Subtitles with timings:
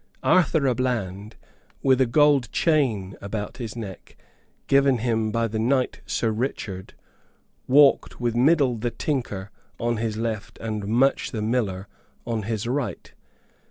[0.23, 1.35] Arthur à Bland,
[1.83, 4.17] with a gold chain about his neck,
[4.65, 6.95] given him by the knight Sir Richard,
[7.67, 11.87] walked with Middle the Tinker on his left and Much the Miller
[12.25, 13.13] on his right.